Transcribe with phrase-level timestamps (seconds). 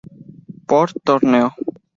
[0.65, 1.53] Por torneo